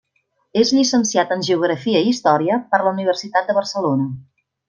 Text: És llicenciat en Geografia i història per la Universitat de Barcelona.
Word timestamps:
És 0.61 0.69
llicenciat 0.77 1.33
en 1.35 1.43
Geografia 1.49 2.01
i 2.05 2.09
història 2.15 2.59
per 2.73 2.79
la 2.87 2.95
Universitat 2.97 3.51
de 3.53 3.59
Barcelona. 3.61 4.09